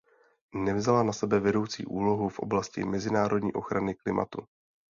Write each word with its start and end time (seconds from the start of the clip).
Nevzala 0.53 1.03
na 1.03 1.13
sebe 1.13 1.39
vedoucí 1.39 1.85
úlohu 1.85 2.29
v 2.29 2.39
oblasti 2.39 2.83
mezinárodní 2.85 3.53
ochrany 3.53 3.93
klimatu. 3.95 4.45